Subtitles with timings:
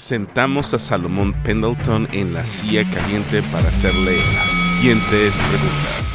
[0.00, 6.14] Sentamos a Salomón Pendleton en la silla caliente para hacerle las siguientes preguntas.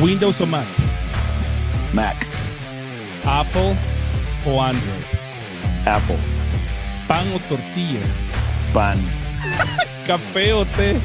[0.00, 0.64] ¿Windows o Mac?
[1.92, 2.14] Mac,
[3.24, 3.74] ¿Apple
[4.46, 5.04] o Android?
[5.84, 6.16] Apple,
[7.08, 7.98] ¿Pan o tortilla?
[8.72, 8.98] pan,
[10.06, 11.00] ¿Café o té?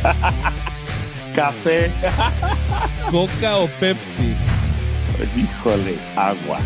[1.35, 1.91] café,
[3.09, 4.35] ¿Coca o Pepsi?
[5.35, 6.59] híjole, agua,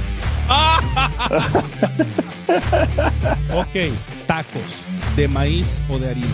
[3.55, 3.93] Ok,
[4.27, 4.82] tacos.
[5.15, 6.27] ¿De maíz o de harina?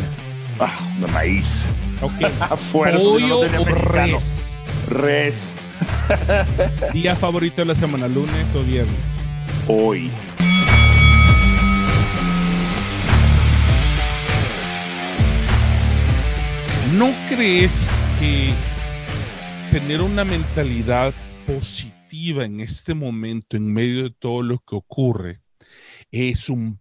[0.60, 1.66] ah, de maíz,
[2.02, 2.24] Ok.
[2.40, 3.82] afuera, ¿Pollo o res?
[3.82, 4.60] res?
[4.90, 5.54] Res,
[6.94, 8.96] ¿Día favorito de la semana, lunes o viernes?
[9.68, 10.10] hoy,
[16.98, 18.52] ¿No crees que
[19.72, 21.14] tener una mentalidad
[21.46, 25.42] positiva en este momento, en medio de todo lo que ocurre,
[26.12, 26.80] es un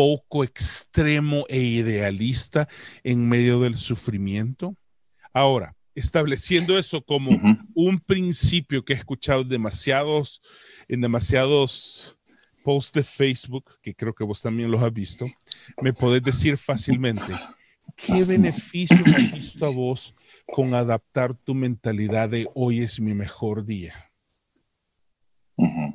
[0.00, 2.66] poco extremo e idealista
[3.04, 4.74] en medio del sufrimiento?
[5.34, 7.38] Ahora, estableciendo eso como
[7.74, 10.40] un principio que he escuchado demasiados,
[10.88, 12.16] en demasiados
[12.64, 15.26] posts de Facebook, que creo que vos también los has visto,
[15.82, 17.34] me podés decir fácilmente,
[17.94, 20.14] ¿qué beneficio has visto a vos
[20.46, 24.10] con adaptar tu mentalidad de hoy es mi mejor día?
[25.56, 25.92] Ujú.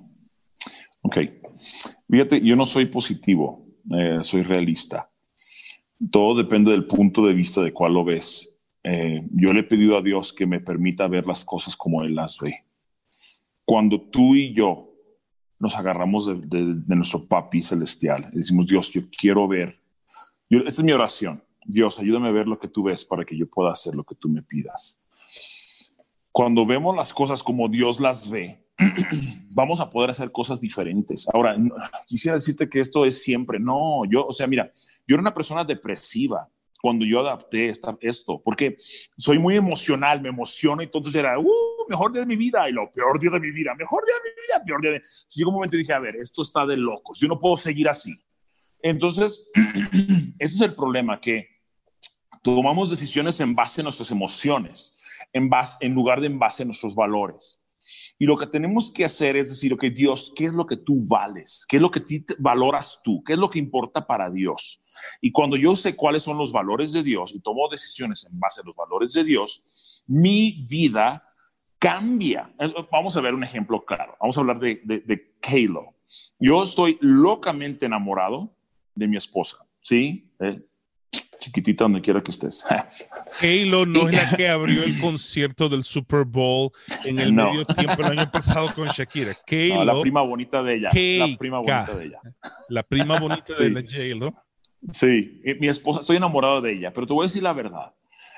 [1.02, 1.18] Ok.
[2.08, 5.10] Fíjate, yo no soy positivo, eh, soy realista.
[6.12, 8.58] Todo depende del punto de vista de cuál lo ves.
[8.84, 12.16] Eh, yo le he pedido a Dios que me permita ver las cosas como Él
[12.16, 12.64] las ve.
[13.66, 14.92] Cuando tú y yo
[15.58, 19.80] nos agarramos de, nuestro papi celestial, y decimos, Dios, yo quiero ver.
[20.50, 21.44] Esta es mi oración.
[21.66, 24.16] Dios, ayúdame a ver lo que tú ves para que yo pueda hacer lo que
[24.16, 25.02] tú me pidas.
[26.32, 28.65] Cuando vemos las cosas como Dios las ve,
[29.50, 31.28] vamos a poder hacer cosas diferentes.
[31.34, 31.56] Ahora,
[32.06, 33.60] quisiera decirte que esto es siempre.
[33.60, 34.72] No, yo, o sea, mira,
[35.08, 36.50] yo era una persona depresiva
[36.82, 38.78] cuando yo adapté esta, esto, porque
[39.18, 41.46] soy muy emocional, me emociono, y entonces era, uh,
[41.90, 44.30] mejor día de mi vida, y lo peor día de mi vida, mejor día de
[44.30, 44.98] mi vida, peor día de...
[44.98, 47.58] Entonces llegó un momento y dije, a ver, esto está de locos, yo no puedo
[47.58, 48.14] seguir así.
[48.84, 49.50] Entonces,
[50.38, 51.48] ese es el problema, que
[52.44, 55.00] tomamos decisiones en base a nuestras emociones,
[55.34, 57.65] en, base, en lugar de en base a nuestros valores.
[58.20, 60.98] Y lo que tenemos que hacer es decir, ok, Dios, ¿qué es lo que tú
[61.10, 61.66] vales?
[61.68, 63.24] ¿Qué es lo que te- valoras tú?
[63.24, 64.82] ¿Qué es lo que importa para Dios?
[65.22, 68.62] Y cuando yo sé cuáles son los valores de Dios y tomo decisiones en base
[68.62, 69.64] a los valores de Dios,
[70.08, 71.24] mi vida
[71.80, 72.54] cambia.
[72.60, 74.16] Eh, Vamos a ver un ejemplo claro.
[74.22, 75.36] Vamos a hablar de, de, de.
[76.40, 78.56] Yo estoy locamente enamorado
[78.96, 80.32] de mi esposa, ¿sí?
[80.40, 80.66] Eh,
[81.40, 82.64] chiquitita donde quiera que estés.
[83.42, 86.72] Halo no es la que abrió el concierto del Super Bowl
[87.04, 87.50] en el No.
[87.50, 89.34] medio tiempo el año pasado con Shakira.
[89.52, 90.90] No, Halo, la prima bonita de ella.
[90.94, 92.20] La prima bonita de ella.
[92.70, 93.64] la prima bonita Sí.
[93.64, 94.34] de la J-Lo.
[94.88, 97.94] Sí, mi esposa, estoy enamorado de ella, pero te voy a decir la verdad.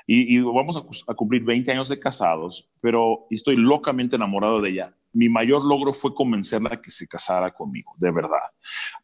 [0.06, 4.70] Y, y vamos a, a cumplir 20 años de casados, pero estoy locamente enamorado de
[4.70, 4.94] ella.
[5.12, 8.42] Mi mayor logro fue convencerla a que se casara conmigo, de verdad.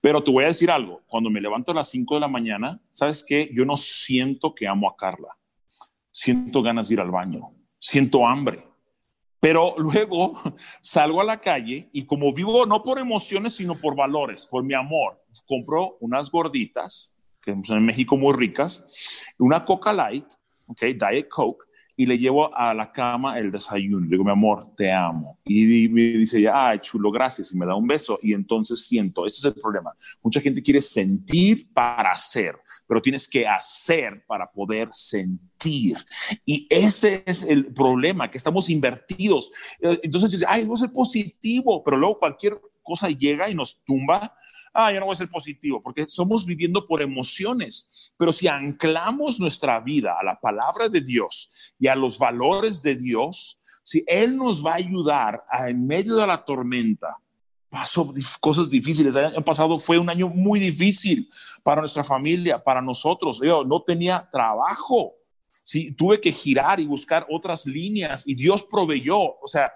[0.00, 2.80] Pero te voy a decir algo, cuando me levanto a las 5 de la mañana,
[2.90, 3.50] ¿sabes qué?
[3.52, 5.36] Yo no siento que amo a Carla.
[6.10, 8.64] Siento ganas de ir al baño, siento hambre.
[9.40, 10.40] Pero luego
[10.80, 14.74] salgo a la calle y como vivo no por emociones, sino por valores, por mi
[14.74, 18.88] amor, compro unas gorditas, que son en México muy ricas,
[19.38, 20.26] una Coca Light,
[20.66, 21.63] ok, Diet Coke,
[21.96, 24.04] y le llevo a la cama el desayuno.
[24.04, 25.38] Le digo, mi amor, te amo.
[25.44, 27.52] Y me dice ella, ay, chulo, gracias.
[27.52, 28.18] Y me da un beso.
[28.22, 29.92] Y entonces siento, ese es el problema.
[30.22, 32.56] Mucha gente quiere sentir para hacer,
[32.86, 35.96] pero tienes que hacer para poder sentir.
[36.44, 39.52] Y ese es el problema, que estamos invertidos.
[39.80, 44.34] Eh, Entonces ay, a ser positivo, pero luego cualquier cosa llega y nos tumba.
[44.74, 47.88] Ah, yo no voy a ser positivo, porque somos viviendo por emociones.
[48.16, 52.96] Pero si anclamos nuestra vida a la palabra de Dios y a los valores de
[52.96, 57.16] Dios, si Él nos va a ayudar a, en medio de la tormenta,
[57.70, 59.14] pasó cosas difíciles.
[59.14, 61.28] El año pasado fue un año muy difícil
[61.62, 63.40] para nuestra familia, para nosotros.
[63.42, 65.14] Yo no tenía trabajo.
[65.62, 69.72] Sí, tuve que girar y buscar otras líneas y Dios proveyó, o sea,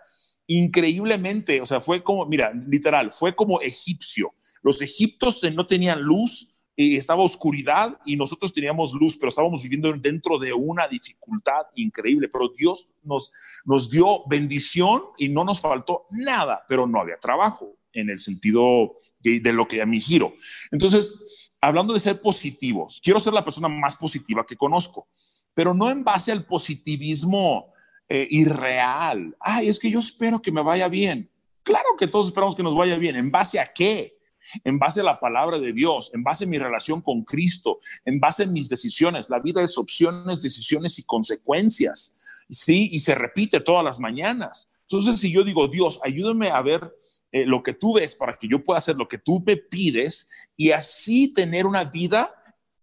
[0.46, 4.32] increíblemente, o sea, fue como, mira, literal, fue como egipcio.
[4.62, 9.62] Los egiptos eh, no tenían luz, eh, estaba oscuridad y nosotros teníamos luz, pero estábamos
[9.62, 13.32] viviendo dentro de una dificultad increíble, pero Dios nos,
[13.64, 19.00] nos dio bendición y no nos faltó nada, pero no había trabajo en el sentido
[19.20, 20.34] de, lo que a mi giro.
[20.70, 25.08] Entonces, hablando de ser positivos, quiero ser la persona más positiva que conozco,
[25.54, 27.72] pero no en base al positivismo
[28.08, 29.36] eh, irreal.
[29.40, 31.28] Ay, es que yo espero que me vaya bien.
[31.62, 33.16] Claro que todos esperamos que nos vaya bien.
[33.16, 34.17] ¿En base a qué?
[34.64, 38.20] En base a la palabra de Dios, en base a mi relación con Cristo, en
[38.20, 39.28] base a mis decisiones.
[39.30, 42.14] La vida es opciones, decisiones y consecuencias.
[42.50, 44.70] Sí, y se repite todas las mañanas.
[44.82, 46.90] Entonces, si yo digo, Dios, ayúdame a ver
[47.30, 50.30] eh, lo que tú ves para que yo pueda hacer lo que tú me pides
[50.56, 52.34] y así tener una vida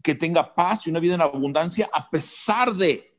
[0.04, 3.15] que tenga paz y una vida en abundancia a pesar de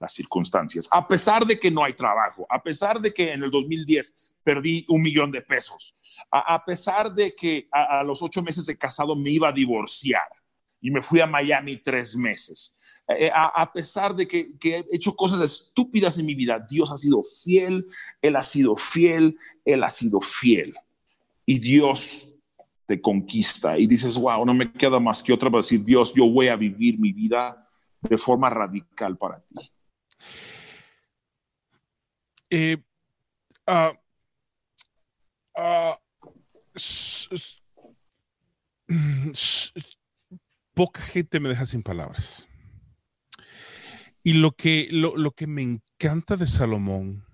[0.00, 3.50] las circunstancias, a pesar de que no hay trabajo, a pesar de que en el
[3.50, 5.96] 2010 perdí un millón de pesos,
[6.30, 10.28] a, pesar de que a, los ocho meses de casado me iba a divorciar
[10.80, 12.76] y me fui a Miami tres meses,
[13.08, 16.96] eh, a, pesar de que, que, he hecho cosas estúpidas en mi vida, Dios ha
[16.96, 17.86] sido fiel,
[18.20, 20.74] Él ha sido fiel, Él ha sido fiel.
[21.44, 22.36] Y Dios
[22.86, 26.28] te conquista y dices, wow, no me queda más que otra para decir, Dios, yo
[26.28, 27.68] voy a vivir mi vida
[28.00, 29.70] de forma radical para ti.
[32.50, 32.76] Eh,
[33.66, 33.92] uh,
[35.56, 35.96] uh,
[40.74, 42.46] poca gente me deja sin palabras.
[44.22, 47.24] Y lo que, lo, lo que me encanta de Salomón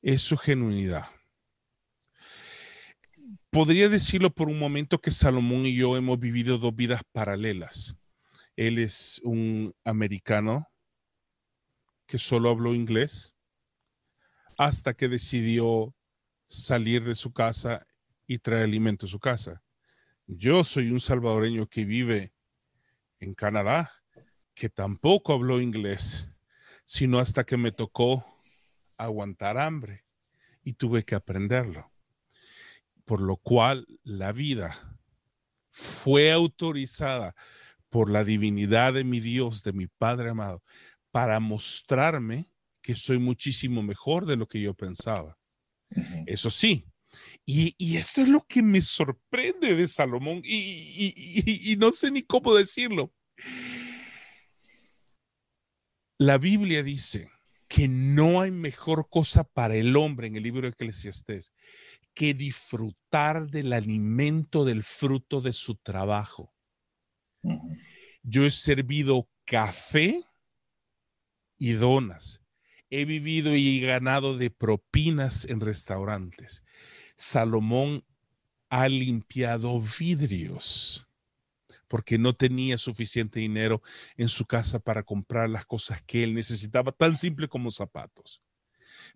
[0.00, 1.06] es su genuinidad.
[3.50, 7.96] Podría decirlo por un momento que Salomón y yo hemos vivido dos vidas paralelas.
[8.56, 10.68] Él es un americano
[12.06, 13.31] que solo habló inglés
[14.58, 15.94] hasta que decidió
[16.48, 17.86] salir de su casa
[18.26, 19.62] y traer alimento a su casa.
[20.26, 22.32] Yo soy un salvadoreño que vive
[23.18, 23.90] en Canadá,
[24.54, 26.30] que tampoco habló inglés,
[26.84, 28.24] sino hasta que me tocó
[28.96, 30.04] aguantar hambre
[30.62, 31.90] y tuve que aprenderlo.
[33.04, 34.98] Por lo cual la vida
[35.70, 37.34] fue autorizada
[37.88, 40.62] por la divinidad de mi Dios, de mi Padre amado,
[41.10, 42.51] para mostrarme
[42.82, 45.38] que soy muchísimo mejor de lo que yo pensaba.
[46.26, 46.86] Eso sí.
[47.44, 53.12] Y, esto es lo que me sorprende de Salomón y, no sé ni cómo decirlo.
[56.18, 57.30] La Biblia dice
[57.68, 61.52] que no hay mejor cosa para el hombre en el libro de Eclesiastés
[62.14, 66.54] que disfrutar del alimento del fruto de su trabajo.
[68.22, 70.22] Yo he servido café
[71.58, 72.41] y donas
[72.92, 76.62] he vivido y ganado de propinas en restaurantes.
[77.16, 78.04] Salomón
[78.68, 81.08] ha limpiado vidrios
[81.88, 83.82] porque no tenía suficiente dinero
[84.16, 88.42] en su casa para comprar las cosas que él necesitaba, tan simple como zapatos.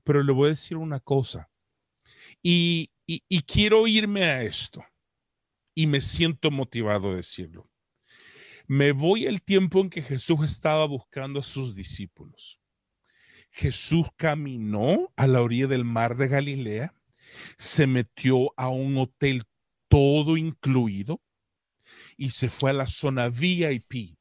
[0.05, 1.50] Pero le voy a decir una cosa,
[2.43, 4.84] y, y quiero irme a esto,
[5.75, 7.70] y me siento motivado a decirlo.
[8.67, 12.58] Me voy al tiempo en que Jesús estaba buscando a sus discípulos.
[13.56, 16.94] Jesús caminó a la orilla del mar de Galilea,
[17.56, 19.44] se metió a un hotel
[19.88, 21.23] todo incluido
[22.19, 24.19] y se fue a la zona VIP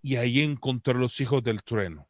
[0.00, 2.08] y ahí encontró a los hijos del trueno.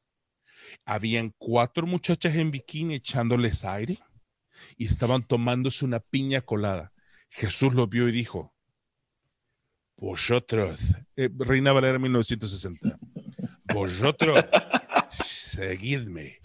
[0.85, 3.99] Habían cuatro muchachas en bikini echándoles aire
[4.77, 6.93] y estaban tomándose una piña colada.
[7.29, 8.55] Jesús lo vio y dijo,
[9.97, 10.79] vosotros,
[11.17, 13.01] eh, Reina Valera 1960,
[13.65, 14.45] vosotros
[15.51, 16.39] seguidme,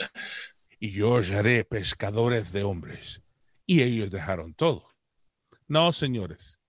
[0.79, 3.21] y yo os haré pescadores de hombres.
[3.65, 4.87] Y ellos dejaron todo.
[5.67, 6.59] No, señores.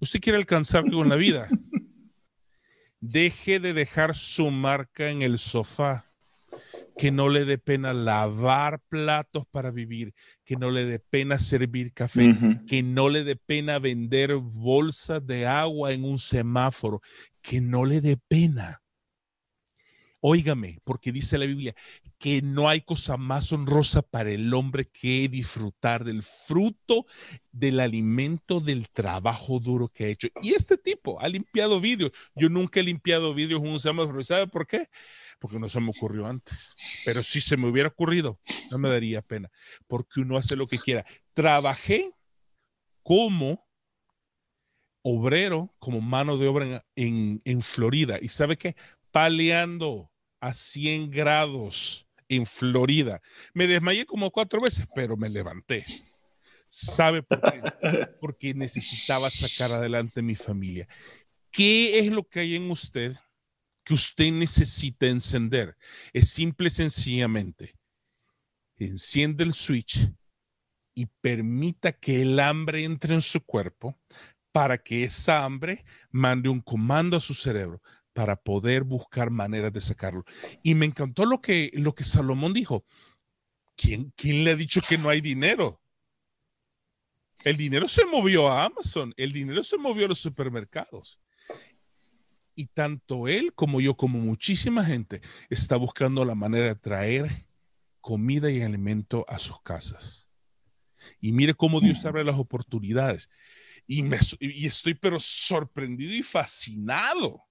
[0.00, 1.48] Usted quiere alcanzar algo en la vida.
[3.00, 6.10] Deje de dejar su marca en el sofá.
[6.96, 10.14] Que no le dé pena lavar platos para vivir,
[10.44, 12.32] que no le dé pena servir café,
[12.68, 17.02] que no le dé pena vender bolsas de agua en un semáforo,
[17.42, 18.83] que no le dé pena
[20.26, 21.74] Óigame, porque dice la Biblia
[22.16, 27.04] que no hay cosa más honrosa para el hombre que disfrutar del fruto
[27.52, 30.28] del alimento del trabajo duro que ha hecho.
[30.40, 32.10] Y este tipo ha limpiado vidrios.
[32.34, 34.24] Yo nunca he limpiado vidrios un semáforo.
[34.24, 34.88] ¿Sabe por qué?
[35.38, 36.74] Porque no se me ocurrió antes.
[37.04, 38.40] Pero si se me hubiera ocurrido,
[38.70, 39.50] no me daría pena.
[39.86, 41.04] Porque uno hace lo que quiera.
[41.34, 42.14] Trabajé
[43.02, 43.68] como
[45.02, 48.18] obrero, como mano de obra en, en Florida.
[48.22, 48.74] ¿Y sabe qué?
[49.10, 50.10] Paleando
[50.44, 53.22] a 100 grados en Florida.
[53.54, 55.86] Me desmayé como cuatro veces, pero me levanté.
[56.66, 57.62] ¿Sabe por qué?
[58.20, 60.86] Porque necesitaba sacar adelante mi familia.
[61.50, 63.16] ¿Qué es lo que hay en usted
[63.84, 65.78] que usted necesita encender?
[66.12, 67.74] Es simple y sencillamente,
[68.76, 70.10] enciende el switch
[70.94, 73.98] y permita que el hambre entre en su cuerpo
[74.52, 77.80] para que esa hambre mande un comando a su cerebro
[78.14, 80.24] para poder buscar maneras de sacarlo.
[80.62, 82.86] Y me encantó lo que, lo que Salomón dijo.
[83.76, 85.82] ¿Quién, ¿Quién le ha dicho que no hay dinero?
[87.44, 91.20] El dinero se movió a Amazon, el dinero se movió a los supermercados.
[92.54, 97.46] Y tanto él como yo, como muchísima gente, está buscando la manera de traer
[98.00, 100.30] comida y alimento a sus casas.
[101.20, 103.28] Y mire cómo Dios abre las oportunidades.
[103.86, 107.44] Y, me, y estoy pero sorprendido y fascinado.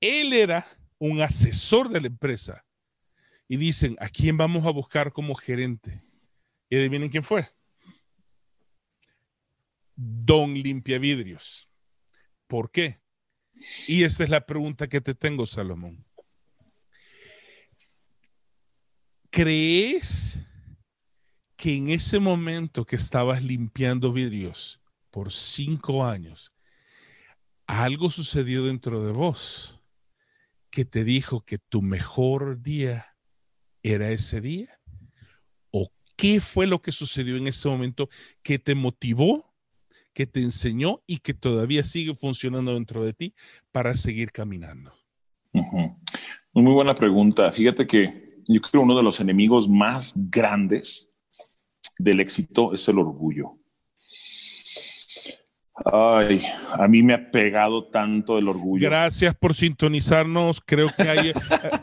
[0.00, 0.66] Él era
[0.98, 2.64] un asesor de la empresa.
[3.48, 6.00] Y dicen, ¿a quién vamos a buscar como gerente?
[6.68, 7.48] Y adivinen quién fue.
[9.94, 11.68] Don Limpiavidrios.
[12.46, 13.00] ¿Por qué?
[13.88, 16.04] Y esa es la pregunta que te tengo, Salomón.
[19.30, 20.38] ¿Crees
[21.56, 26.52] que en ese momento que estabas limpiando vidrios por cinco años,
[27.66, 29.75] algo sucedió dentro de vos
[30.76, 33.06] que te dijo que tu mejor día
[33.82, 34.78] era ese día?
[35.70, 38.10] ¿O qué fue lo que sucedió en ese momento
[38.42, 39.54] que te motivó
[40.12, 43.34] que te enseñó y que todavía sigue funcionando dentro de ti
[43.72, 44.92] para seguir caminando?
[46.52, 47.50] Muy buena pregunta.
[47.54, 51.16] Fíjate que yo creo uno de los enemigos más grandes
[51.98, 53.58] del éxito es el orgullo.
[55.84, 56.42] Ay,
[56.72, 58.88] a mí me ha pegado tanto el orgullo.
[58.88, 60.62] Gracias por sintonizarnos.
[60.64, 61.34] Creo que hay, eh,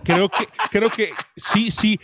[0.03, 1.99] creo que, creo que sí, sí,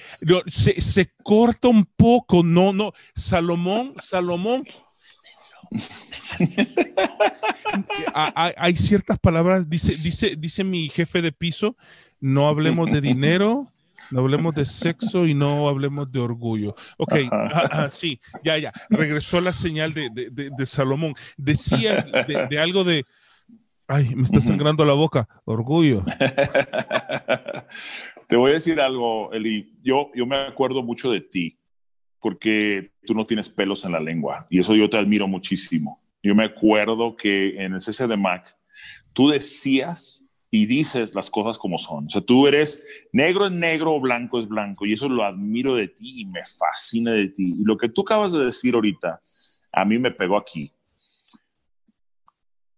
[0.48, 2.44] se, se corta un poco.
[2.44, 4.66] No, no, Salomón, Salomón,
[8.14, 11.76] hay, ciertas palabras, dice, dice, dice mi jefe de piso,
[12.20, 13.72] no hablemos de dinero,
[14.12, 16.76] no hablemos de sexo y no hablemos de orgullo.
[16.98, 17.16] Ok,
[17.90, 21.14] sí, ya, ya, regresó la señal de, Salomón.
[21.38, 22.04] Decía
[22.50, 23.06] de, algo de,
[23.88, 26.04] ay, me está sangrando la boca, orgullo.
[28.28, 31.60] Te voy a decir algo, Eli, yo, yo me acuerdo mucho de ti
[32.20, 36.04] porque tú no tienes pelos en la lengua y eso yo te admiro muchísimo.
[36.22, 38.56] Yo me acuerdo que en el CC de Mac
[39.14, 42.06] tú decías y dices las cosas como son.
[42.06, 45.88] O sea, tú eres negro es negro, blanco es blanco y eso lo admiro de
[45.88, 47.56] ti y me fascina de ti.
[47.60, 49.22] Y lo que tú acabas de decir ahorita,
[49.72, 50.74] a mí me pegó aquí.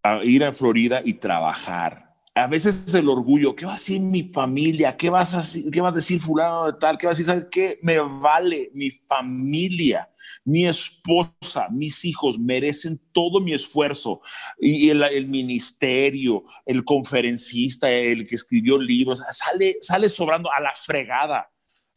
[0.03, 4.23] A ir a Florida y trabajar a veces el orgullo, ¿qué va a decir mi
[4.23, 4.95] familia?
[4.95, 6.97] ¿Qué, vas a, ¿Qué va a decir fulano de tal?
[6.97, 7.25] ¿Qué va a decir?
[7.25, 7.77] ¿Sabes qué?
[7.81, 10.09] Me vale mi familia,
[10.43, 14.21] mi esposa, mis hijos merecen todo mi esfuerzo.
[14.59, 21.49] Y el, ministerio, el conferencista, el que escribió libros, sale, sale sobrando a la fregada.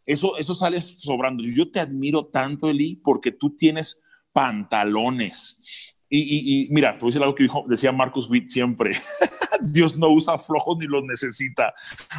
[0.06, 1.42] Eso, eso sale sobrando.
[1.44, 4.00] Yo te admiro tanto, Eli, porque tú tienes
[4.32, 5.94] pantalones.
[6.16, 8.92] Y, mira, te voy a algo que dijo, decía Marcus Witt siempre.
[9.62, 11.72] Dios no usa flojos ni los necesita.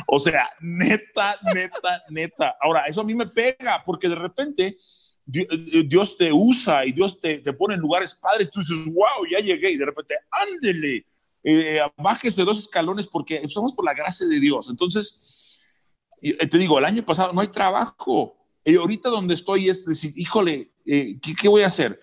[0.07, 2.55] O sea, neta, neta, neta.
[2.61, 4.77] Ahora, eso a mí me pega porque de repente
[5.25, 8.49] Dios te usa y Dios te, te pone en lugares padres.
[8.51, 9.71] Tú dices, wow, ya llegué.
[9.71, 11.05] Y de repente, ándele,
[11.43, 14.69] eh, bájese dos escalones porque estamos por la gracia de Dios.
[14.69, 15.59] Entonces,
[16.21, 18.37] eh, te digo, el año pasado no hay trabajo.
[18.63, 21.99] Y ahorita donde estoy es decir, híjole, ¿qué, ¿qué voy a hacer?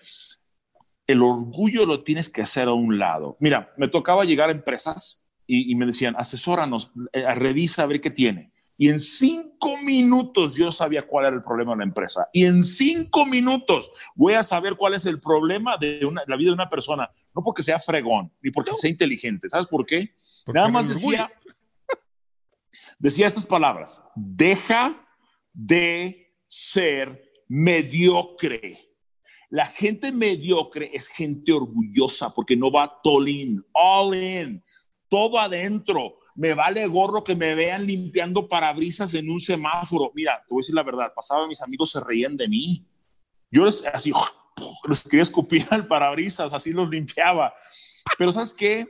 [1.07, 3.37] el orgullo lo tienes que hacer a un lado.
[3.39, 8.09] Mira, me tocaba llegar a empresas y, me decían, asesóranos, eh, revisa a ver qué
[8.09, 8.52] tiene.
[8.77, 12.27] Y en cinco minutos yo sabía cuál era el problema de la empresa.
[12.33, 16.55] Y en cinco minutos voy a saber cuál es el problema de la vida de
[16.55, 17.09] una persona.
[17.35, 19.49] No porque sea fregón, ni porque sea inteligente.
[19.49, 20.15] ¿Sabes por qué?
[20.47, 21.31] Nada más decía,
[22.97, 24.01] decía estas palabras.
[24.15, 24.95] Deja
[25.53, 28.89] de ser mediocre.
[29.49, 34.63] La gente mediocre es gente orgullosa porque no va all in, all in
[35.13, 36.17] todo adentro.
[36.35, 40.11] Me vale gorro que me vean limpiando parabrisas en un semáforo.
[40.15, 42.85] Mira, te voy a decir la verdad, pasaba mis amigos se reían de mí.
[43.51, 44.11] Yo les, así,
[44.89, 47.53] les quería escupir al parabrisas, así los limpiaba.
[48.17, 48.87] Pero ¿sabes qué?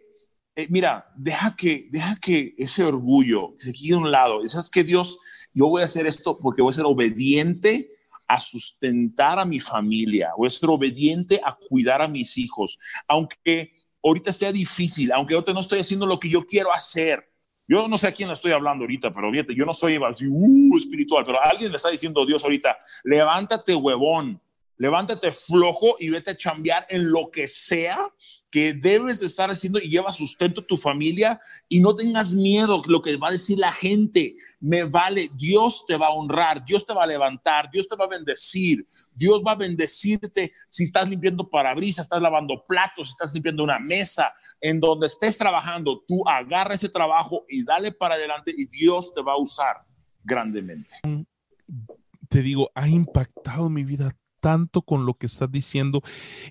[0.55, 4.47] Eh, mira, deja que, deja que ese orgullo se quede a un lado.
[4.47, 5.17] ¿Sabes qué, Dios?
[5.53, 7.91] Yo voy a hacer esto porque voy a ser obediente
[8.27, 13.73] a sustentar a mi familia, voy a ser obediente a cuidar a mis hijos, aunque
[14.03, 17.29] ahorita sea difícil, aunque ahorita no estoy haciendo lo que yo quiero hacer.
[17.67, 20.77] Yo no sé a quién le estoy hablando ahorita, pero fíjate, yo no soy uh,
[20.77, 24.41] espiritual, pero alguien le está diciendo Dios ahorita, levántate huevón,
[24.77, 27.99] levántate flojo y vete a chambear en lo que sea
[28.51, 32.83] que debes de estar haciendo y lleva sustento a tu familia y no tengas miedo
[32.85, 36.85] lo que va a decir la gente me vale, Dios te va a honrar, Dios
[36.85, 41.09] te va a levantar, Dios te va a bendecir, Dios va a bendecirte si estás
[41.09, 46.75] limpiando parabrisas, estás lavando platos, estás limpiando una mesa, en donde estés trabajando, tú agarra
[46.75, 49.83] ese trabajo y dale para adelante y Dios te va a usar
[50.23, 50.95] grandemente.
[52.29, 56.01] Te digo, ha impactado mi vida tanto con lo que estás diciendo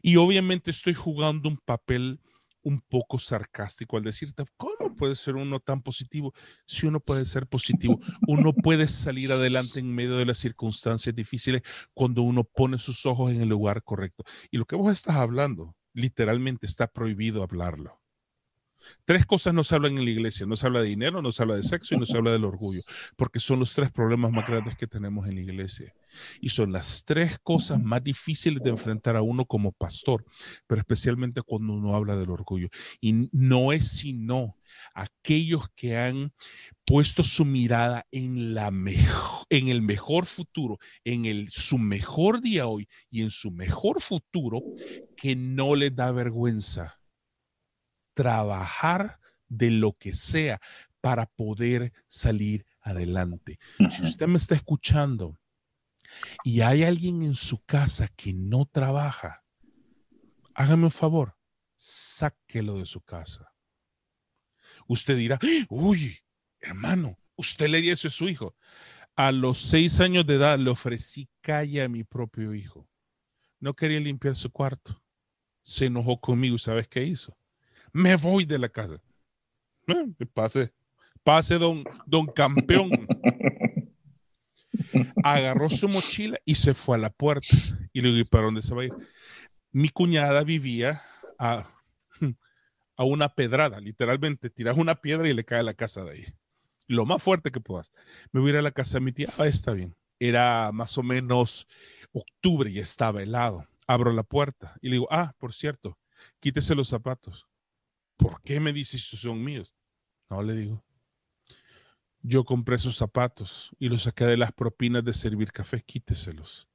[0.02, 2.20] y obviamente estoy jugando un papel
[2.62, 6.32] un poco sarcástico al decirte, ¿cómo puede ser uno tan positivo?
[6.66, 11.62] Si uno puede ser positivo, uno puede salir adelante en medio de las circunstancias difíciles
[11.94, 14.24] cuando uno pone sus ojos en el lugar correcto.
[14.50, 18.01] Y lo que vos estás hablando, literalmente está prohibido hablarlo.
[19.04, 20.46] Tres cosas no se hablan en la iglesia.
[20.46, 22.44] No se habla de dinero, no se habla de sexo y no se habla del
[22.44, 22.82] orgullo,
[23.16, 25.94] porque son los tres problemas más grandes que tenemos en la iglesia.
[26.40, 30.24] Y son las tres cosas más difíciles de enfrentar a uno como pastor,
[30.66, 32.68] pero especialmente cuando uno habla del orgullo.
[33.00, 34.56] Y no es sino
[34.94, 36.32] aquellos que han
[36.84, 42.88] puesto su mirada en, la en el mejor futuro, en el, su mejor día hoy
[43.10, 44.62] y en su mejor futuro,
[45.16, 47.01] que no les da vergüenza
[48.14, 50.60] trabajar de lo que sea
[51.00, 53.58] para poder salir adelante.
[53.90, 55.38] Si usted me está escuchando
[56.44, 59.44] y hay alguien en su casa que no trabaja,
[60.54, 61.36] hágame un favor,
[61.76, 63.52] sáquelo de su casa.
[64.86, 65.38] Usted dirá,
[65.68, 66.18] uy,
[66.60, 68.54] hermano, usted le dio eso a su hijo.
[69.14, 72.88] A los seis años de edad le ofrecí calle a mi propio hijo.
[73.60, 75.02] No quería limpiar su cuarto.
[75.62, 76.58] Se enojó conmigo.
[76.58, 77.36] ¿Sabes qué hizo?
[77.92, 79.00] Me voy de la casa.
[79.86, 80.72] Eh, pase,
[81.22, 82.90] pase, don, don campeón.
[85.22, 87.56] Agarró su mochila y se fue a la puerta.
[87.92, 88.92] Y le digo, ¿para dónde se va a ir?
[89.70, 91.02] Mi cuñada vivía
[91.38, 91.70] a,
[92.96, 94.50] a una pedrada, literalmente.
[94.50, 96.24] Tiras una piedra y le cae a la casa de ahí.
[96.88, 97.92] Lo más fuerte que puedas.
[98.32, 99.28] Me voy a ir a la casa de mi tía.
[99.38, 99.94] Ah, está bien.
[100.18, 101.68] Era más o menos
[102.12, 103.66] octubre y estaba helado.
[103.86, 105.98] Abro la puerta y le digo, ah, por cierto,
[106.40, 107.46] quítese los zapatos.
[108.16, 109.74] ¿Por qué me dices si son míos?
[110.30, 110.84] No le digo.
[112.22, 115.82] Yo compré esos zapatos y los saqué de las propinas de servir café.
[115.82, 116.68] Quíteselos.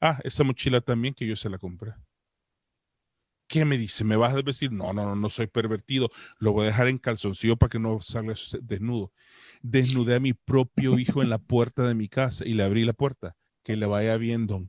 [0.00, 1.94] Ah, esa mochila también que yo se la compré.
[3.46, 4.04] ¿Qué me dice?
[4.04, 4.70] ¿Me vas a decir?
[4.70, 6.08] No, no, no, no soy pervertido.
[6.38, 9.12] Lo voy a dejar en calzoncillo para que no salga desnudo.
[9.60, 12.92] Desnudé a mi propio hijo en la puerta de mi casa y le abrí la
[12.92, 13.36] puerta.
[13.64, 14.68] Que le vaya viendo.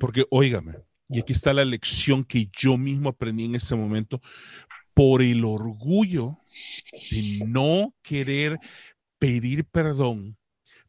[0.00, 4.20] Porque, óigame, y aquí está la lección que yo mismo aprendí en ese momento
[4.94, 6.38] por el orgullo
[7.10, 8.58] de no querer
[9.18, 10.36] pedir perdón,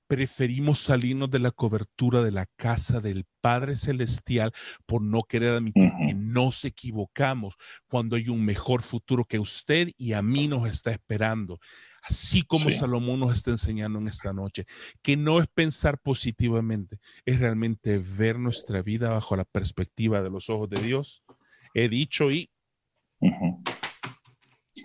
[0.07, 4.51] preferimos salirnos de la cobertura de la casa del Padre Celestial
[4.85, 7.55] por no querer admitir que nos equivocamos
[7.87, 11.59] cuando hay un mejor futuro que usted y a mí nos está esperando.
[12.03, 14.65] Así como Salomón nos está enseñando en esta noche,
[15.01, 20.49] que no es pensar positivamente, es realmente ver nuestra vida bajo la perspectiva de los
[20.49, 21.23] ojos de Dios.
[21.73, 22.51] He dicho y...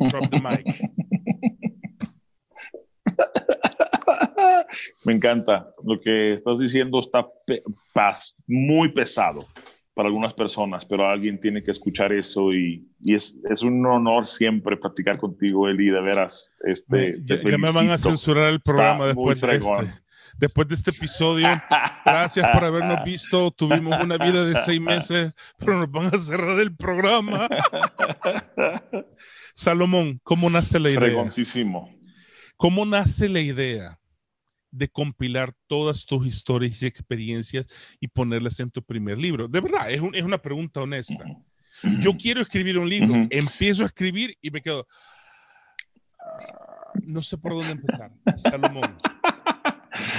[5.05, 5.71] Me encanta.
[5.85, 7.29] Lo que estás diciendo está
[8.47, 9.47] muy pesado
[9.95, 15.19] para algunas personas, pero alguien tiene que escuchar eso y, es, un honor siempre practicar
[15.19, 16.57] contigo, Eli, de veras.
[16.65, 20.01] Este, ya, me van a censurar el programa después de este
[20.41, 21.47] después de este episodio.
[22.05, 23.51] Gracias por habernos visto.
[23.51, 27.47] Tuvimos una vida de seis meses, pero nos van a cerrar el programa.
[29.55, 31.27] Salomón, ¿cómo nace la idea?
[32.57, 33.99] ¿Cómo nace la idea
[34.71, 37.67] de compilar todas tus historias y experiencias
[38.01, 39.47] y ponerlas en tu primer libro?
[39.47, 41.25] De verdad, es, una pregunta honesta.
[42.01, 44.87] Yo quiero escribir un libro, empiezo a escribir y me quedo,
[46.19, 48.11] ah, no sé por dónde empezar.
[48.37, 48.97] Salomón.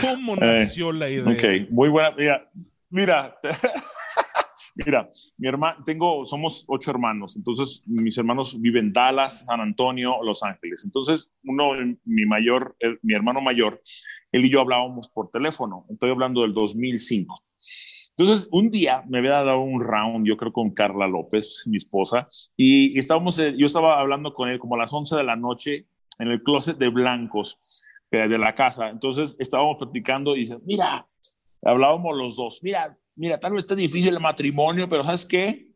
[0.02, 1.34] ¿Cómo eh, nació la idea?
[1.34, 2.12] Ok, muy buena.
[2.17, 2.50] Mira,
[2.89, 3.36] mira,
[4.76, 10.17] mira, mi hermano, tengo, somos ocho hermanos, entonces mis hermanos viven en Dallas, San Antonio,
[10.24, 10.84] Los Ángeles.
[10.86, 11.72] Entonces, uno,
[12.06, 13.82] mi mayor, mi hermano mayor,
[14.32, 15.86] él y yo hablábamos por teléfono.
[15.89, 17.44] Estoy hablando del 2005.
[18.17, 22.28] Entonces, un día me había dado un round, yo creo con Carla López, mi esposa,
[22.56, 25.88] y estábamos, eh, yo estaba hablando con él como a las 11 de la noche
[26.20, 27.58] en el closet de blancos
[28.12, 28.89] de la casa.
[28.89, 31.08] Entonces estábamos platicando y dice, mira,
[31.63, 35.71] hablábamos los dos, mira, mira, tal vez esté difícil el matrimonio, pero ¿sabes qué?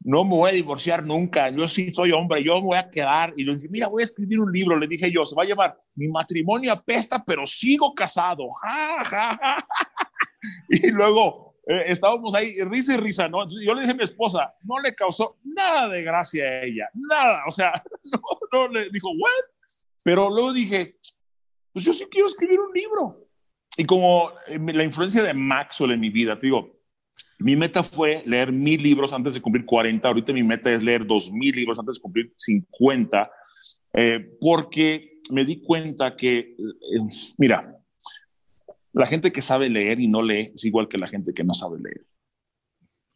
[0.00, 3.32] No me voy a divorciar nunca, yo sí soy hombre, yo me voy a quedar.
[3.36, 5.46] Y le dije, mira, voy a escribir un libro, le dije yo, se va a
[5.46, 8.48] llamar Mi matrimonio apesta, pero sigo casado.
[10.68, 13.44] y luego eh, estábamos ahí, risa y risa, ¿no?
[13.44, 16.90] Entonces yo le dije a mi esposa, no le causó nada de gracia a ella,
[16.92, 17.72] nada, o sea,
[18.12, 18.20] no,
[18.52, 19.44] no le dijo, ¿what?
[20.02, 20.98] Pero luego dije,
[21.74, 23.28] pues yo sí quiero escribir un libro.
[23.76, 26.78] Y como eh, la influencia de Maxwell en mi vida, te digo,
[27.40, 30.06] mi meta fue leer mil libros antes de cumplir 40.
[30.06, 33.30] Ahorita mi meta es leer dos mil libros antes de cumplir 50,
[33.94, 36.54] eh, porque me di cuenta que, eh,
[37.38, 37.76] mira,
[38.92, 41.54] la gente que sabe leer y no lee es igual que la gente que no
[41.54, 42.06] sabe leer.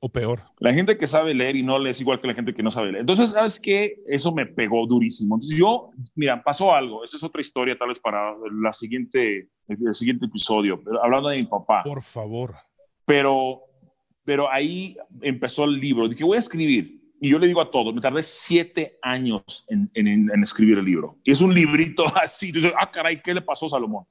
[0.00, 0.42] O peor.
[0.60, 2.70] La gente que sabe leer y no lee es igual que la gente que no
[2.70, 3.00] sabe leer.
[3.00, 3.96] Entonces, ¿sabes qué?
[4.06, 5.34] Eso me pegó durísimo.
[5.34, 7.02] Entonces, yo, mira, pasó algo.
[7.02, 8.32] Esa es otra historia, tal vez para
[8.62, 11.82] la siguiente, el siguiente episodio, pero hablando de mi papá.
[11.82, 12.54] Por favor.
[13.04, 13.62] Pero,
[14.24, 16.08] pero ahí empezó el libro.
[16.08, 16.98] Dije, voy a escribir.
[17.20, 20.84] Y yo le digo a todos, me tardé siete años en, en, en escribir el
[20.84, 21.18] libro.
[21.24, 22.52] Y es un librito así.
[22.52, 24.04] Dices, ah, caray, ¿qué le pasó a Salomón?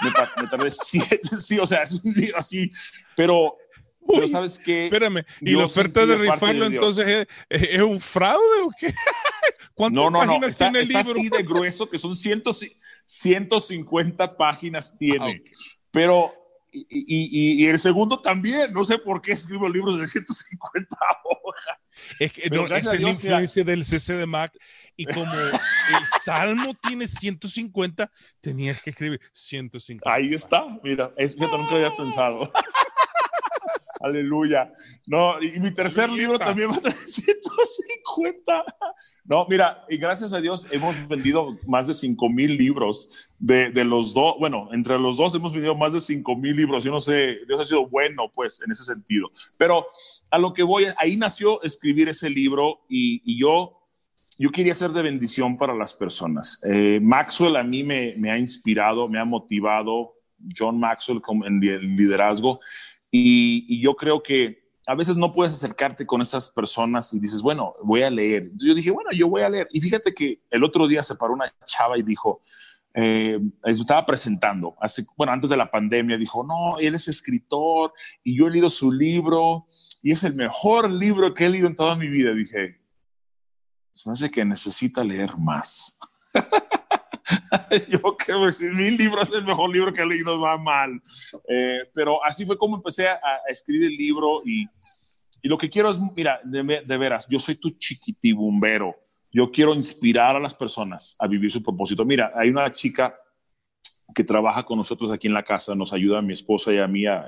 [0.00, 0.10] Me,
[0.42, 2.70] me tardé siete, sí, o sea, es un libro así.
[3.16, 3.56] Pero
[4.06, 4.84] pero sabes qué?
[4.86, 8.92] Espérame, ¿y la oferta de rifarlo entonces es, un fraude o qué?
[9.74, 10.46] ¿Cuántas no, no, páginas no.
[10.46, 11.20] Está, tiene el está libro?
[11.20, 15.42] así de grueso que son 150 páginas tiene.
[15.44, 15.50] Ah,
[15.90, 16.32] Pero,
[16.70, 21.78] y, y, y, el segundo también, no sé por qué escribo libros de 150 hojas.
[22.18, 24.52] Es que no, esa es la influencia del CC de Mac.
[24.96, 30.12] Y como el Salmo tiene 150, tenías que escribir 150.
[30.12, 32.52] Ahí está, mira, es, yo nunca había pensado.
[34.04, 34.70] Aleluya.
[35.06, 38.64] No, y mi tercer libro también va a tener 150.
[39.26, 43.82] No, mira, y gracias a Dios hemos vendido más de 5 mil libros de, de
[43.82, 44.34] los dos.
[44.38, 46.84] Bueno, entre los dos hemos vendido más de 5 mil libros.
[46.84, 49.30] Yo no sé, Dios ha sido bueno, pues, en ese sentido.
[49.56, 49.86] Pero
[50.30, 53.80] a lo que voy, ahí nació escribir ese libro y, y yo
[54.38, 56.60] yo quería ser de bendición para las personas.
[56.68, 60.14] Eh, Maxwell a mí me, me, ha inspirado, me ha motivado,
[60.56, 61.60] John Maxwell en
[61.96, 62.60] liderazgo,
[63.16, 67.76] y, yo creo que a veces no puedes acercarte con esas personas y dices, bueno,
[67.82, 68.50] voy a leer.
[68.56, 69.68] yo dije, bueno, yo voy a leer.
[69.70, 72.40] Y fíjate que el otro día se paró una chava y dijo,
[72.92, 77.92] eh, estaba presentando, hace, bueno, antes de la pandemia, dijo, no, él es escritor
[78.24, 79.66] y yo he leído su libro
[80.02, 82.34] y es el mejor libro que he leído en toda mi vida.
[82.34, 82.80] dije,
[83.92, 86.00] se me hace que necesita leer más.
[87.88, 88.32] yo que
[88.70, 91.00] mil libros es el mejor libro que he leído, va mal.
[91.48, 94.66] Eh, pero así fue como empecé a, escribir el libro y,
[95.42, 98.96] y, lo que quiero es, mira, de, de, veras, yo soy tu chiquitibumbero.
[99.32, 102.04] Yo quiero inspirar a las personas a vivir su propósito.
[102.04, 103.14] Mira, hay una chica
[104.14, 106.86] que trabaja con nosotros aquí en la casa, nos ayuda a mi esposa y a
[106.86, 107.26] mí a,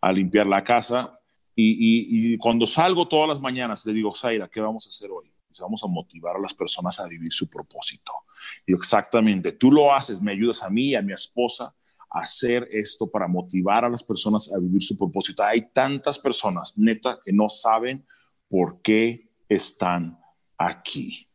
[0.00, 1.18] a, limpiar la casa.
[1.54, 5.10] Y, y, y, cuando salgo todas las mañanas, le digo, Zaira, ¿qué vamos a hacer
[5.10, 5.33] hoy?
[5.62, 8.12] Vamos a motivar a las personas a vivir su propósito.
[8.66, 11.74] Y exactamente, tú lo haces, me ayudas a mí y a mi esposa
[12.10, 15.42] a hacer esto para motivar a las personas a vivir su propósito.
[15.42, 18.04] Hay tantas personas, neta, que no saben
[18.48, 20.18] por qué están
[20.58, 21.28] aquí.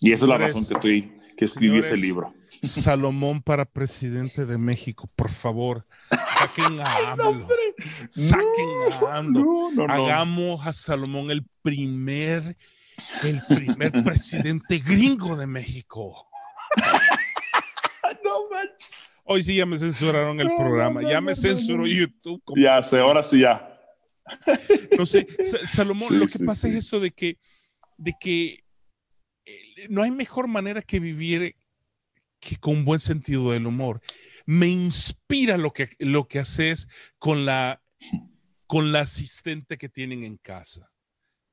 [0.00, 2.34] Y esa es la razón que estoy que escribí ese libro.
[2.48, 5.86] Salomón para presidente de México, por favor,
[6.38, 7.46] saquen a AMLO.
[8.08, 8.70] Saquen
[9.06, 9.70] a AMLO.
[9.88, 12.56] Hagamos a Salomón el primer
[13.24, 16.28] el primer presidente gringo de México.
[18.24, 19.02] no manches.
[19.24, 22.40] Hoy sí ya me censuraron el programa, ya me censuró YouTube.
[22.56, 23.72] Ya sé, ahora sí ya.
[24.96, 25.26] No sé,
[25.64, 27.38] Salomón, lo que pasa es esto de que,
[27.96, 28.64] de que
[29.44, 31.56] eh, no hay mejor manera que vivir
[32.38, 34.00] que con buen sentido del humor.
[34.44, 36.86] Me inspira lo que, lo que haces
[37.18, 37.82] con la,
[38.68, 40.92] con la asistente que tienen en casa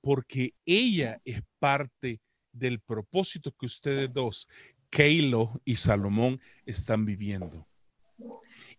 [0.03, 2.19] porque ella es parte
[2.51, 4.49] del propósito que ustedes dos,
[4.89, 7.65] Keilo y Salomón, están viviendo.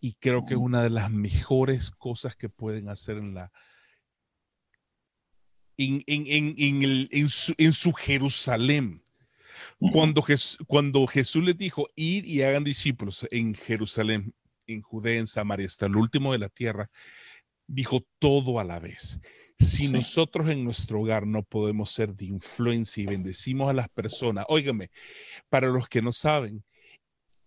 [0.01, 3.51] Y creo que es una de las mejores cosas que pueden hacer en la
[5.79, 9.03] en, en, su, Jerusalén.
[9.93, 10.25] Cuando,
[10.67, 14.35] cuando Jesús les dijo, ir y hagan discípulos en Jerusalén,
[14.67, 16.91] en Judea, en Samaria, hasta el último de la tierra,
[17.67, 19.19] dijo todo a la vez.
[19.59, 24.45] Si nosotros en nuestro hogar no podemos ser de influencia y bendecimos a las personas,
[24.49, 24.91] óigame,
[25.49, 26.65] para los que no saben,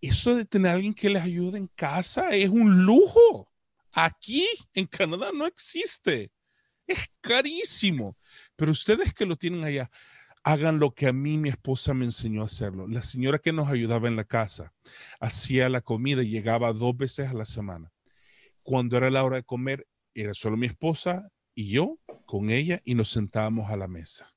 [0.01, 3.51] eso de tener a alguien que les ayude en casa es un lujo.
[3.91, 6.31] Aquí en Canadá no existe.
[6.85, 8.15] Es carísimo.
[8.55, 9.89] Pero ustedes que lo tienen allá,
[10.43, 12.87] hagan lo que a mí mi esposa me enseñó a hacerlo.
[12.87, 14.73] La señora que nos ayudaba en la casa
[15.19, 17.91] hacía la comida y llegaba dos veces a la semana.
[18.63, 22.93] Cuando era la hora de comer, era solo mi esposa y yo con ella y
[22.93, 24.31] nos sentábamos a la mesa.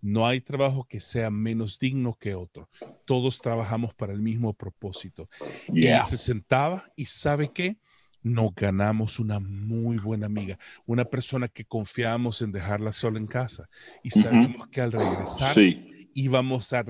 [0.00, 2.70] No hay trabajo que sea menos digno que otro.
[3.04, 5.28] Todos trabajamos para el mismo propósito.
[5.68, 7.76] Y Ella se sentaba y sabe qué?
[8.22, 13.68] Nos ganamos una muy buena amiga, una persona que confiamos en dejarla sola en casa
[14.02, 15.54] y sabemos que al regresar
[16.14, 16.84] íbamos a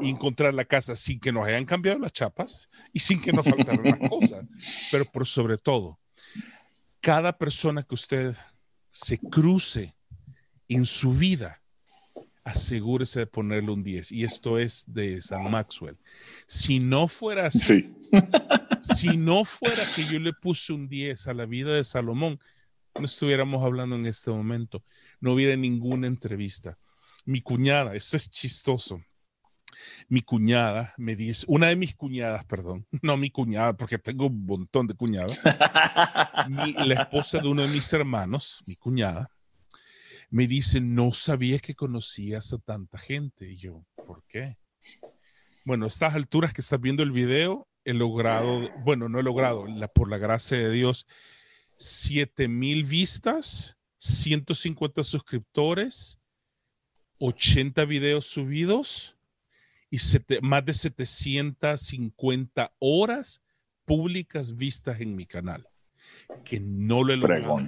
[0.00, 3.84] encontrar la casa sin que nos hayan cambiado las chapas y sin que nos faltaran
[3.84, 4.46] las cosas.
[4.92, 5.98] Pero por sobre todo,
[7.04, 8.34] cada persona que usted
[8.90, 9.94] se cruce
[10.68, 11.60] en su vida,
[12.44, 14.10] asegúrese de ponerle un 10.
[14.10, 15.98] Y esto es de San Maxwell.
[16.46, 17.94] Si no fuera así,
[18.96, 22.40] si no fuera que yo le puse un 10 a la vida de Salomón,
[22.98, 24.82] no estuviéramos hablando en este momento,
[25.20, 26.78] no hubiera ninguna entrevista.
[27.26, 29.04] Mi cuñada, esto es chistoso.
[30.08, 34.44] Mi cuñada me dice, una de mis cuñadas, perdón, no mi cuñada, porque tengo un
[34.44, 39.30] montón de cuñadas, la esposa de uno de mis hermanos, mi cuñada,
[40.30, 43.50] me dice, no sabía que conocías a tanta gente.
[43.50, 44.56] Y yo, ¿por qué?
[45.64, 49.66] Bueno, a estas alturas que estás viendo el video, he logrado, bueno, no he logrado,
[49.66, 51.06] la, por la gracia de Dios,
[51.76, 56.20] 7 mil vistas, 150 suscriptores,
[57.18, 59.16] 80 videos subidos
[59.94, 59.98] y
[60.42, 63.44] más de 750 horas
[63.84, 65.68] públicas vistas en mi canal.
[66.44, 67.58] Que no lo he logrado.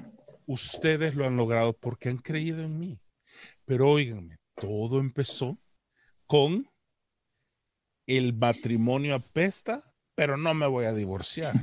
[0.46, 2.98] Ustedes lo han logrado porque han creído en mí.
[3.64, 5.56] Pero óiganme, todo empezó
[6.26, 6.68] con
[8.06, 11.54] el matrimonio apesta, pero no me voy a divorciar.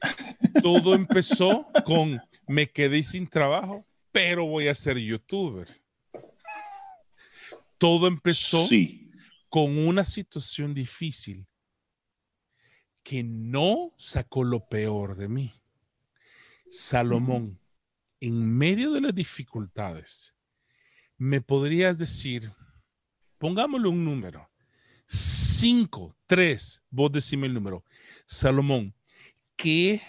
[0.62, 5.68] Todo empezó con me quedé sin trabajo, pero voy a ser youtuber.
[7.78, 8.66] Todo empezó
[9.50, 11.46] con una situación difícil
[13.02, 15.52] que no sacó lo peor de mí.
[16.70, 17.60] Salomón,
[18.20, 20.36] en medio de las dificultades,
[21.18, 22.52] me podrías decir,
[23.38, 24.48] pongámosle un número,
[25.06, 27.84] cinco, tres, vos decime el número.
[28.26, 28.94] Salomón,
[29.56, 30.00] ¿qué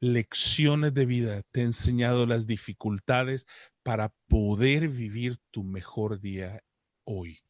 [0.00, 3.46] lecciones de vida te ha enseñado las dificultades
[3.82, 6.62] para poder vivir tu mejor día
[7.04, 7.41] hoy?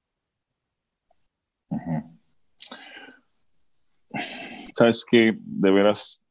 [4.75, 6.23] Sabes que de veras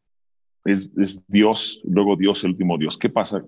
[0.65, 0.91] es,
[1.27, 2.97] Dios, luego Dios, el último Dios.
[2.97, 3.43] ¿Qué pasa?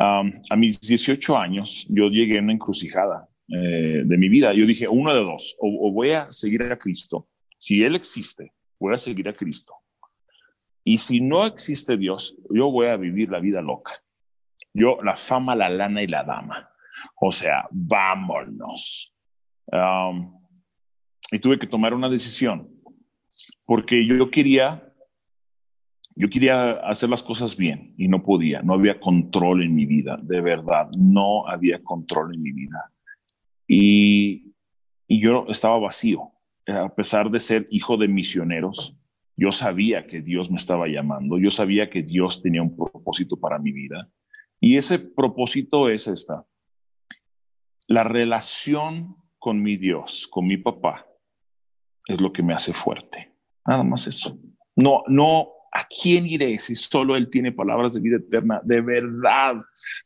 [0.00, 4.54] a mis 18 años yo llegué a una encrucijada eh, de mi vida.
[4.54, 7.26] Yo dije, uno de dos, o voy a seguir a Cristo.
[7.58, 9.74] Si Él existe, voy a seguir a Cristo
[10.88, 13.92] y si no existe Dios, yo voy a vivir la vida loca.
[14.72, 16.70] Yo, la fama, la lana y la dama.
[17.20, 19.14] O sea, vámonos.
[21.30, 22.78] Y tuve que tomar una decisión
[23.68, 24.94] porque yo quería,
[26.16, 30.18] yo quería hacer las cosas bien y no podía, no había control en mi vida,
[30.22, 32.90] de verdad, no había control en mi vida.
[33.66, 34.54] Y,
[35.06, 36.32] y yo estaba vacío,
[36.66, 38.96] a pesar de ser hijo de misioneros,
[39.36, 43.58] yo sabía que Dios me estaba llamando, yo sabía que Dios tenía un propósito para
[43.58, 44.08] mi vida.
[44.60, 46.46] Y ese propósito es esta.
[47.86, 51.07] La relación con mi Dios, con mi papá,
[52.08, 53.32] es lo que me hace fuerte.
[53.66, 54.36] Nada más eso.
[54.74, 58.60] No, no, ¿a quién iré si solo Él tiene palabras de vida eterna?
[58.64, 59.56] De verdad,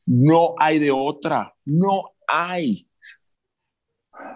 [0.05, 2.89] no hay de otra, no hay.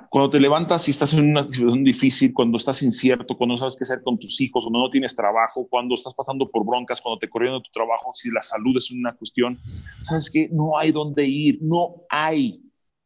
[0.09, 3.76] Cuando te levantas y estás en una situación difícil, cuando estás incierto, cuando no sabes
[3.76, 7.18] qué hacer con tus hijos, cuando no tienes trabajo, cuando estás pasando por broncas, cuando
[7.18, 9.59] te corrieron de tu trabajo, si la salud es una cuestión,
[10.00, 12.62] sabes que no hay dónde ir, no hay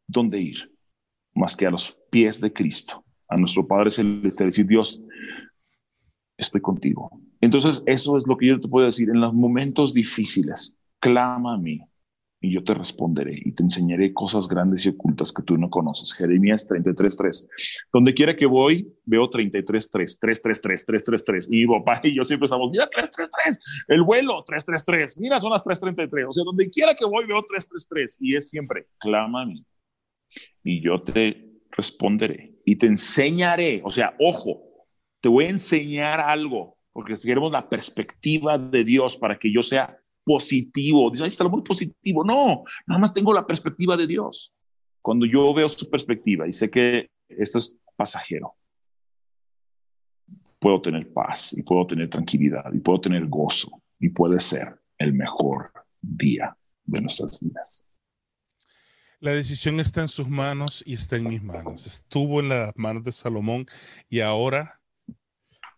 [0.06, 0.70] dónde ir
[1.34, 5.02] más que a los pies de Cristo, a nuestro Padre Celestial, decir, Dios,
[6.36, 7.10] estoy contigo.
[7.40, 11.58] Entonces, eso es lo que yo te puedo decir, en los momentos difíciles, clama a
[11.58, 11.80] mí,
[12.42, 16.14] y yo te responderé y te enseñaré cosas grandes y ocultas que tú no conoces.
[16.14, 17.46] Jeremías 33.3.
[17.92, 21.48] Donde quiera que voy, veo 33.3, 333, 333.
[21.50, 26.26] Y papá y yo siempre estamos, mira 333, el vuelo 333, mira son las 333.
[26.28, 28.16] O sea, donde quiera que voy, veo 333.
[28.20, 29.62] Y es siempre, clama a mí
[30.62, 33.80] y yo te responderé y te enseñaré.
[33.84, 34.62] O sea, ojo,
[35.20, 39.98] te voy a enseñar algo porque queremos la perspectiva de Dios para que yo sea
[40.24, 41.10] positivo.
[41.10, 42.24] Dice, ahí está muy positivo.
[42.24, 44.54] No, nada más tengo la perspectiva de Dios.
[45.02, 48.54] Cuando yo veo su perspectiva y sé que esto es pasajero,
[50.58, 55.14] puedo tener paz y puedo tener tranquilidad y puedo tener gozo y puede ser el
[55.14, 57.84] mejor día de nuestras vidas.
[59.20, 61.86] La decisión está en sus manos y está en mis manos.
[61.86, 63.66] Estuvo en las manos de Salomón
[64.08, 64.80] y ahora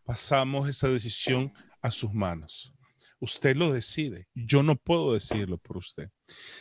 [0.05, 2.73] pasamos esa decisión a sus manos.
[3.19, 4.29] Usted lo decide.
[4.35, 6.09] Yo no puedo decirlo por usted.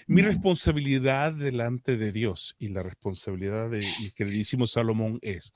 [0.08, 5.54] Mi responsabilidad delante de Dios y la responsabilidad de mi queridísimo Salomón es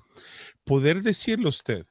[0.63, 1.87] poder decirle a usted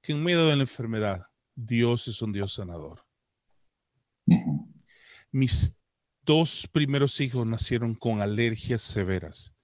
[0.00, 1.22] que en medio de la enfermedad,
[1.56, 3.04] Dios es un Dios sanador.
[5.32, 5.76] Mis
[6.26, 9.54] dos primeros hijos nacieron con alergias severas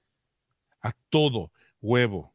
[0.81, 2.35] a todo, huevo,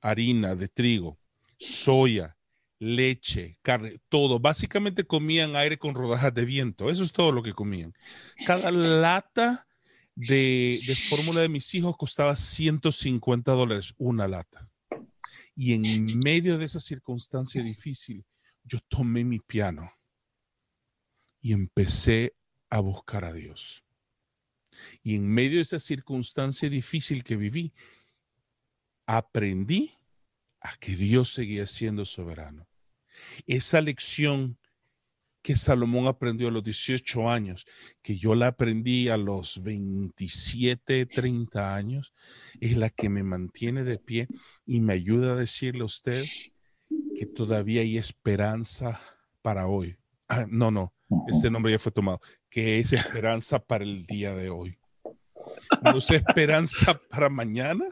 [0.00, 1.18] harina de trigo,
[1.58, 2.36] soya,
[2.78, 4.38] leche, carne, todo.
[4.38, 6.90] Básicamente comían aire con rodajas de viento.
[6.90, 7.94] Eso es todo lo que comían.
[8.46, 9.66] Cada lata
[10.14, 14.68] de, fórmula de mis hijos costaba 150 dólares una lata.
[15.56, 18.24] Y en medio de esa circunstancia difícil,
[18.64, 19.92] yo tomé mi piano
[21.40, 22.34] y empecé
[22.74, 23.84] a buscar a Dios.
[25.04, 27.72] Y en medio de esa circunstancia difícil que viví,
[29.06, 29.92] aprendí
[30.60, 32.66] a que Dios seguía siendo soberano.
[33.46, 34.58] Esa lección
[35.40, 37.64] que Salomón aprendió a los 18 años,
[38.02, 42.12] que yo la aprendí a los 27, 30 años,
[42.58, 44.26] es la que me mantiene de pie
[44.66, 46.24] y me ayuda a decirle a usted
[47.14, 49.00] que todavía hay esperanza
[49.42, 49.96] para hoy.
[50.26, 50.93] Ah, no, no,
[51.28, 54.78] ese nombre ya fue tomado, que es esperanza para el día de hoy.
[55.82, 57.84] No es esperanza para mañana,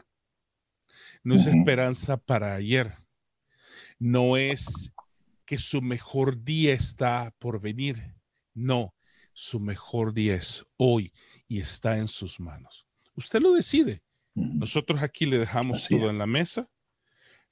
[1.23, 2.93] no es esperanza para ayer,
[3.99, 4.93] no es
[5.45, 8.15] que su mejor día está por venir.
[8.53, 8.93] No,
[9.33, 11.13] su mejor día es hoy
[11.47, 12.85] y está en sus manos.
[13.15, 14.03] Usted lo decide.
[14.35, 16.67] Nosotros aquí le dejamos todo en la mesa.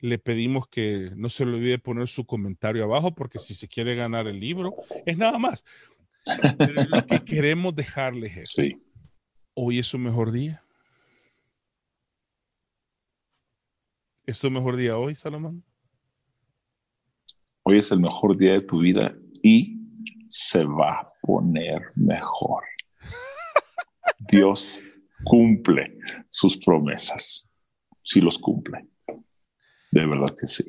[0.02, 3.96] Le pedimos que no se le olvide poner su comentario abajo porque si se quiere
[3.96, 5.64] ganar el libro, es nada más.
[6.90, 8.76] lo que queremos dejarles es,
[9.54, 10.64] hoy es su mejor día.
[14.26, 15.64] ¿Es su mejor día hoy, Salomón?
[17.64, 19.78] Hoy es el mejor día de tu vida y
[20.30, 22.64] se va a poner mejor.
[24.32, 24.82] Dios
[25.24, 25.98] cumple
[26.30, 27.52] sus promesas,
[28.04, 28.88] si los cumple.
[29.92, 30.64] De verdad que sí.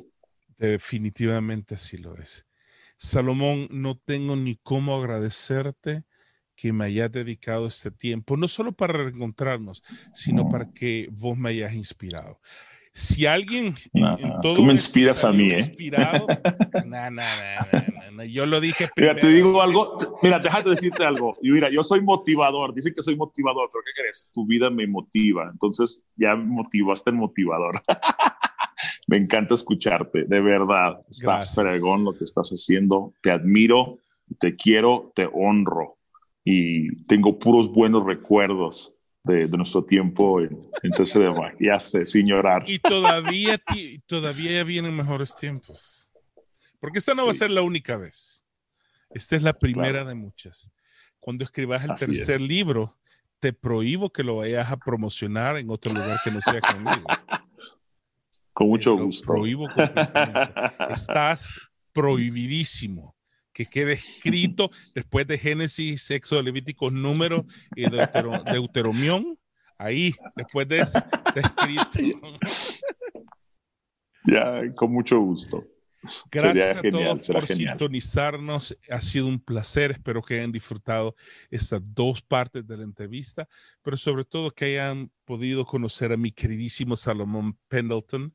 [0.57, 2.45] Definitivamente así lo es.
[2.97, 6.03] Salomón, no tengo ni cómo agradecerte
[6.55, 9.83] que me hayas dedicado este tiempo, no solo para reencontrarnos,
[10.13, 12.39] sino para que vos me hayas inspirado
[12.93, 13.73] si alguien
[14.41, 15.59] tú me inspiras a mí, ¿eh?
[15.59, 16.27] Inspirado,
[18.29, 19.15] yo lo dije primero.
[19.15, 21.35] Mira, te digo algo, mira, déjate decirte algo.
[21.41, 24.29] Y mira, yo soy motivador, dicen que soy motivador, pero ¿qué crees?
[24.31, 27.81] Tu vida me motiva, entonces ya me motivaste el motivador.
[29.07, 30.99] me encanta escucharte, de verdad.
[31.09, 33.97] Estás fregón lo que estás haciendo, te admiro,
[34.39, 35.97] te quiero, te honro
[36.43, 41.31] y tengo puros buenos recuerdos de, nuestro tiempo en, en CCD.
[41.59, 42.63] Ya sé, sin llorar.
[42.67, 43.59] Y todavía,
[44.05, 46.11] todavía vienen mejores tiempos.
[46.79, 48.45] Porque esta no va a ser la única vez.
[49.11, 50.69] Esta es la primera de muchas.
[51.19, 52.97] Cuando escribas el tercer libro,
[53.39, 57.05] te prohíbo que lo vayas a promocionar en otro lugar que no sea conmigo.
[58.53, 59.25] Con mucho gusto.
[59.25, 59.67] Prohíbo
[60.89, 61.59] Estás
[61.91, 63.15] prohibidísimo
[63.51, 67.85] que quede escrito después de Génesis, sexo Levítico, número y
[68.51, 69.37] Deuteromión.
[69.77, 70.99] Ahí, después de eso,
[71.35, 72.19] escrito.
[74.25, 75.65] Ya, con mucho gusto.
[76.31, 78.77] Gracias a todos por sintonizarnos.
[78.89, 79.91] Ha sido un placer.
[79.91, 81.15] Espero que hayan disfrutado
[81.49, 83.47] estas dos partes de la entrevista,
[83.81, 88.33] pero sobre todo que hayan podido conocer a mi queridísimo Salomón Pendleton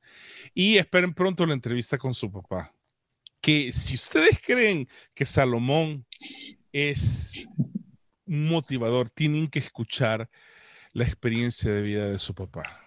[0.55, 2.73] y esperen pronto la entrevista con su papá
[3.41, 6.05] que si ustedes creen que Salomón
[6.73, 7.49] es
[8.27, 10.29] un motivador, tienen que escuchar
[10.93, 12.85] la experiencia de vida de su papá.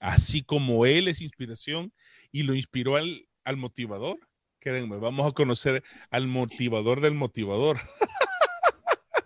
[0.00, 1.92] Así como él es inspiración
[2.30, 4.18] y lo inspiró al, motivador,
[4.58, 7.78] créanme, vamos a conocer al motivador del motivador.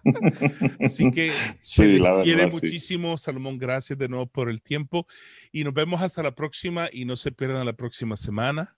[0.81, 3.59] Así que sí, la quiere muchísimo, Salomón.
[3.59, 5.07] Gracias de nuevo por el tiempo
[5.51, 8.77] y nos vemos hasta la próxima y no se pierdan la próxima semana